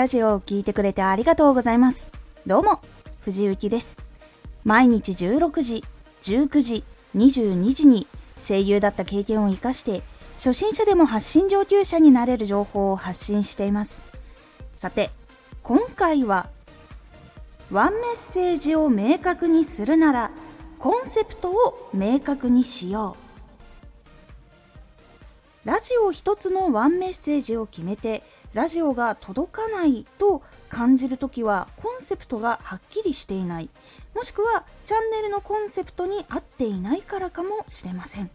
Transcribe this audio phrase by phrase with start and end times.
[0.00, 2.10] ラジオを聴いてくれてありがとうございます。
[2.46, 2.80] どうも、
[3.20, 3.98] 藤幸です。
[4.64, 5.84] 毎日16時、
[6.22, 6.84] 19時、
[7.14, 8.06] 22時に
[8.38, 10.02] 声優だった経験を活かして、
[10.36, 14.02] 初心者でも発信上級者になれる情報を発信しています。
[14.74, 15.10] さて、
[15.62, 16.48] 今回は、
[17.70, 20.30] ワンメッセージを明確にするなら、
[20.78, 23.29] コンセプトを明確にしよう。
[25.64, 28.22] ラジオ一つのワンメッセージを決めて
[28.54, 33.68] ラジオが届かないと感じるときはコンセプトがはっきりしていない。
[34.14, 38.30] もしくはチャンネルのコンセプトに合っていないからかもしれません。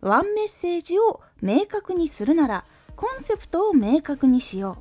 [0.00, 2.64] ワンメッセージを明確にするなら
[2.94, 4.78] コンセプトを明確にしよ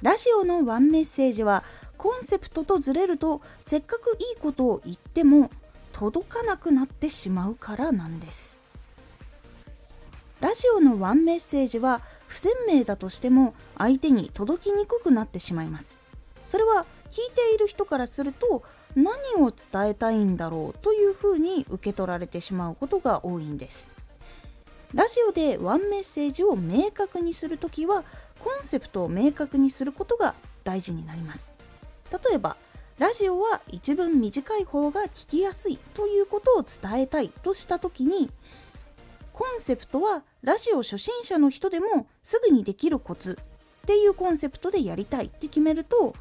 [0.00, 0.04] う。
[0.04, 1.64] ラジオのワンメッセージは
[1.98, 5.50] コンセプトとずれるとせっかくいいことを言っても
[5.92, 8.61] 届かなくなってしまうからなんです。
[10.42, 16.00] ラジオのワンメッセージは不鮮明だとしても相手に届きにくくなってしまいます。
[16.42, 18.64] それは聞いている人からすると
[18.96, 23.88] 何を伝えたいんだろうというふうに受け取られてしまうことが多いんです。
[24.92, 28.02] ラジオでワンメッセージを明確にするときは
[28.40, 31.52] コンセプトを明確にすることが大事になります。
[32.10, 32.56] 例えば
[32.98, 38.28] ラジオは一文短い方が聞きやすいということを伝えたいとした時に
[39.42, 46.14] コンセプトはラジオ初心者の人でもすぐにできるコツっていうコンセプトでやりたいって決めると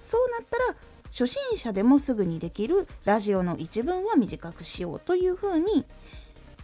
[0.00, 0.74] そうなったら
[1.10, 5.84] 初心者でもすぐにできるラジオの一文は短くしようというふうに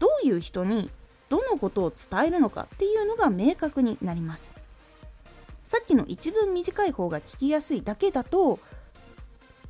[0.01, 0.91] どういう人に
[1.29, 4.55] どのことを伝えるのかっていうのが明確になります。
[5.65, 8.59] さっきの一文短い方が聞きやすいだけだと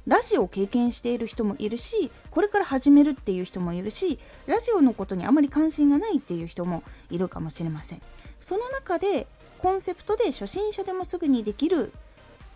[0.07, 8.03] ラジオを経験している人もいるしこれから始めるっていう人もいるしラジオのことにあまり関心がないっていう人もいるかもしれません。
[8.41, 9.27] その中で
[9.59, 11.93] コンセプトで初心者でもすぐにできる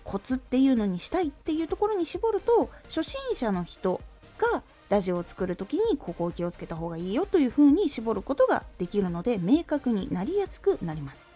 [0.04, 4.00] コツっていうのにしたいっていうところに絞ると初心者の人
[4.36, 11.30] がラジオを作る時にここを気をつけた方がいいよというふうに絞ることができるので明確になりやすくなります。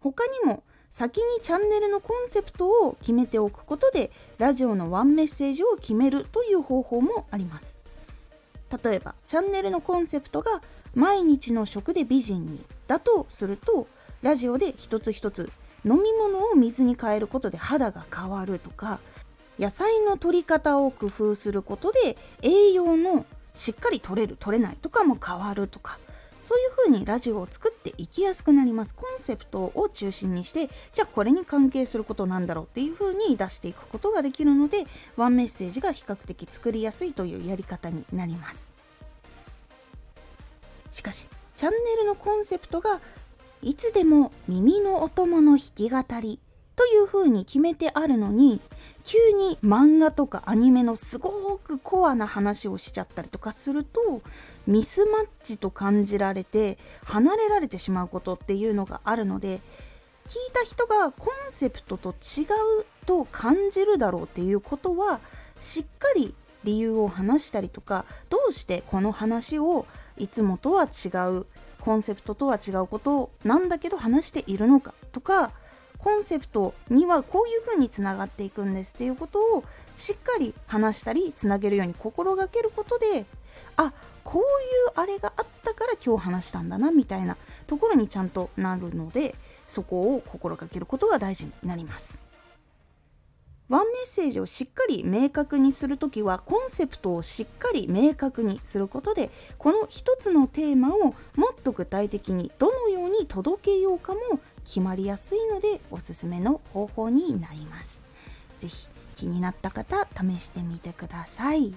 [0.00, 7.78] 他にも先にチャンネルのコンセプトを決めておくことでラジオのワンメッセージを決めるという方法もあります。
[8.82, 10.62] 例えばチャンネルのコンセプトが
[10.94, 13.86] 毎日の食で美人にだとすると
[14.22, 15.50] ラジオで一つ一つ
[15.84, 19.00] 飲み物を水に変えることで肌が変わるとか
[19.58, 25.98] 野菜の取り方を工夫することで栄養のしっかり取れる取れないとかも変わるとか。
[26.48, 28.94] そういう風にラジオを作っていきやすくなります。
[28.94, 34.86] コンセプトを中心にしてじゃあこれに関係することなんだろうっていう風に出していくことができるので
[35.18, 38.66] ワンメッセージが比較的作りやすいというやり方になります。
[40.90, 42.98] しかしチャンネルのコンセプトが
[43.60, 46.40] いつでも耳のお供の弾き語り。
[46.78, 48.60] という風に決めてあるのに
[49.02, 54.22] 急に漫画とかアニメのすごくコアな話をしちゃったりとかすると
[54.68, 59.60] ミスマッチと感じられて離れられてしまうことっていうのがあるので聞い
[60.52, 65.18] た人がコンセプトと違うと感じるだろうっていうことは
[65.58, 69.84] しっかり理由を話したりとかどうしてこの話を
[70.16, 71.46] いつもとは違う
[71.80, 75.50] コンセプトとは違うことなんだけど話しているのかとか
[75.98, 79.64] コンセプトにはこういう風につながっていくんですっていうことを
[79.96, 83.26] しっかり話したりつなげるように心がけることで
[83.76, 83.92] あ
[84.24, 84.46] こういう
[84.94, 87.36] あれがあったから今日話したんだなみたいな
[87.66, 89.34] ところにちゃんとなるので
[89.66, 92.18] そこを心がけることが大事になります。
[93.68, 101.14] ワンメッセージをしっかり明確にするときはコンセプトをしっかり明確にすることでこの一つのテーマをもっ
[101.62, 104.20] と具体的にどのように届けようかも
[104.68, 108.02] 決まりやすいのでおすすめの方法になります。
[108.58, 111.74] 是非気になった方試してみてください。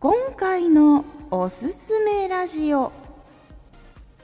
[0.00, 2.90] 今回のおすすめラジオ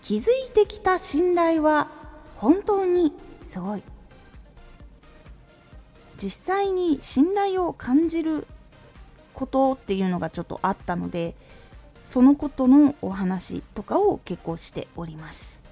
[0.00, 1.88] 気づいてきた信頼は
[2.36, 3.12] 本当に
[3.42, 3.82] すごい
[6.16, 8.46] 実際に信頼を感じる
[9.34, 11.34] ことっていうのがちょっとあったので
[12.02, 15.62] そのことのお話とかを結構しております。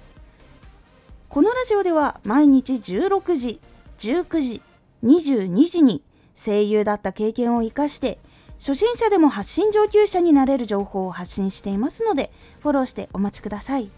[1.29, 3.59] このラジオでは毎日16時
[3.99, 4.61] 19時
[5.03, 6.01] 22時に
[6.35, 8.19] 声優だった経験を生かして
[8.57, 13.89] 初心者でも発信上級者になれる情報を発信していますのでフォローしてお待ちください。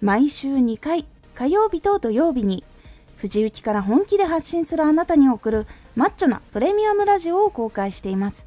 [0.00, 2.62] 毎週2回火曜日と土曜日に
[3.16, 5.66] 藤雪から本気で発信するあなたに送る
[5.96, 8.46] マッチョなプレミアムラジオを公開しています。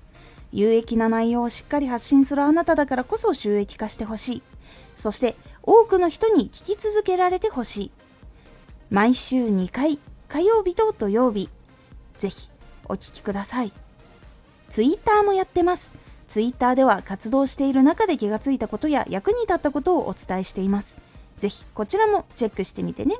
[0.52, 4.42] 有益な内容をしっかり発信するあなただからこそ収益化してほしい。
[4.96, 7.92] そして、多くの人に聞き続けられてほしい。
[8.90, 11.50] 毎週2回、火曜日と土曜日。
[12.18, 12.50] ぜひ
[12.88, 13.74] お聴きください。
[14.70, 15.92] ツイッターもやってます。
[16.28, 20.98] ツイッターでは活動している中で気がついたことや役に立ったことをお伝えしています。
[21.38, 23.16] ぜひこちらもチェックしてみてね。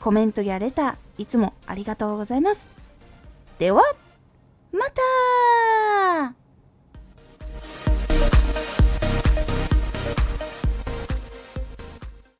[0.00, 2.68] コメントやレター、いつもありがとうございます。
[3.58, 3.82] では、
[4.72, 6.39] また